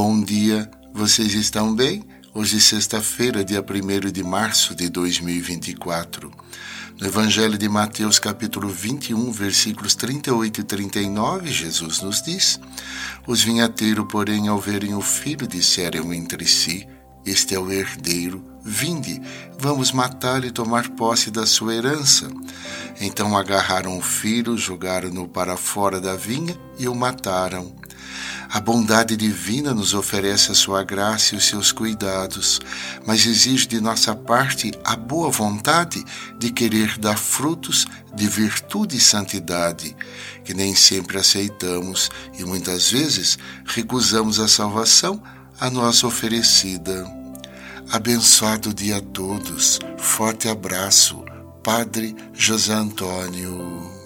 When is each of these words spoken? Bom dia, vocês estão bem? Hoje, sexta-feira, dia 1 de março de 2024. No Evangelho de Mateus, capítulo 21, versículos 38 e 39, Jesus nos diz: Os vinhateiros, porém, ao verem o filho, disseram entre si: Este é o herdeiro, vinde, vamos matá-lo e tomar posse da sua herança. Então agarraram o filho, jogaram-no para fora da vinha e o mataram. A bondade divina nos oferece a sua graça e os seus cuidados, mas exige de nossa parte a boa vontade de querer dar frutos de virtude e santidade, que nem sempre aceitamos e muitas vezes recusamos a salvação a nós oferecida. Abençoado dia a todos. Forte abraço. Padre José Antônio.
Bom 0.00 0.20
dia, 0.20 0.70
vocês 0.94 1.34
estão 1.34 1.74
bem? 1.74 2.04
Hoje, 2.32 2.60
sexta-feira, 2.60 3.44
dia 3.44 3.60
1 3.60 4.12
de 4.12 4.22
março 4.22 4.72
de 4.72 4.88
2024. 4.88 6.30
No 7.00 7.04
Evangelho 7.04 7.58
de 7.58 7.68
Mateus, 7.68 8.20
capítulo 8.20 8.68
21, 8.68 9.32
versículos 9.32 9.96
38 9.96 10.60
e 10.60 10.62
39, 10.62 11.50
Jesus 11.50 12.00
nos 12.00 12.22
diz: 12.22 12.60
Os 13.26 13.42
vinhateiros, 13.42 14.06
porém, 14.08 14.46
ao 14.46 14.60
verem 14.60 14.94
o 14.94 15.00
filho, 15.00 15.48
disseram 15.48 16.14
entre 16.14 16.46
si: 16.46 16.86
Este 17.26 17.56
é 17.56 17.58
o 17.58 17.68
herdeiro, 17.68 18.44
vinde, 18.62 19.20
vamos 19.58 19.90
matá-lo 19.90 20.46
e 20.46 20.52
tomar 20.52 20.90
posse 20.90 21.28
da 21.28 21.44
sua 21.44 21.74
herança. 21.74 22.30
Então 23.00 23.36
agarraram 23.36 23.98
o 23.98 24.00
filho, 24.00 24.56
jogaram-no 24.56 25.26
para 25.26 25.56
fora 25.56 26.00
da 26.00 26.14
vinha 26.14 26.56
e 26.78 26.86
o 26.86 26.94
mataram. 26.94 27.74
A 28.50 28.60
bondade 28.60 29.14
divina 29.14 29.74
nos 29.74 29.92
oferece 29.92 30.50
a 30.50 30.54
sua 30.54 30.82
graça 30.82 31.34
e 31.34 31.38
os 31.38 31.46
seus 31.46 31.70
cuidados, 31.70 32.60
mas 33.06 33.26
exige 33.26 33.66
de 33.66 33.80
nossa 33.80 34.14
parte 34.14 34.72
a 34.84 34.96
boa 34.96 35.30
vontade 35.30 36.02
de 36.38 36.50
querer 36.50 36.96
dar 36.98 37.18
frutos 37.18 37.86
de 38.14 38.26
virtude 38.26 38.96
e 38.96 39.00
santidade, 39.00 39.94
que 40.44 40.54
nem 40.54 40.74
sempre 40.74 41.18
aceitamos 41.18 42.10
e 42.38 42.44
muitas 42.44 42.90
vezes 42.90 43.38
recusamos 43.66 44.40
a 44.40 44.48
salvação 44.48 45.22
a 45.60 45.68
nós 45.68 46.02
oferecida. 46.02 47.06
Abençoado 47.90 48.72
dia 48.72 48.98
a 48.98 49.00
todos. 49.00 49.78
Forte 49.98 50.48
abraço. 50.48 51.24
Padre 51.62 52.14
José 52.32 52.72
Antônio. 52.72 53.97